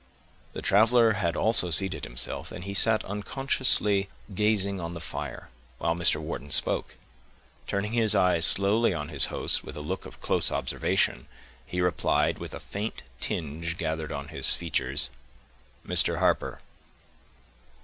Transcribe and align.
The 0.53 0.63
traveler 0.63 1.13
had 1.13 1.35
also 1.35 1.69
seated 1.69 2.05
himself, 2.05 2.51
and 2.51 2.63
he 2.63 2.73
sat 2.73 3.05
unconsciously 3.05 4.09
gazing 4.33 4.81
on 4.81 4.95
the 4.95 4.99
fire, 4.99 5.49
while 5.77 5.93
Mr. 5.93 6.15
Wharton 6.19 6.49
spoke; 6.49 6.97
turning 7.67 7.93
his 7.93 8.15
eyes 8.15 8.43
slowly 8.43 8.95
on 8.95 9.09
his 9.09 9.27
host 9.27 9.63
with 9.63 9.77
a 9.77 9.85
look 9.85 10.07
of 10.07 10.19
close 10.19 10.51
observation, 10.51 11.27
he 11.67 11.81
replied, 11.81 12.39
while 12.39 12.49
a 12.53 12.59
faint 12.59 13.03
tinge 13.19 13.77
gathered 13.77 14.11
on 14.11 14.29
his 14.29 14.55
features,— 14.55 15.11
"Mr. 15.87 16.17
Harper." 16.17 16.61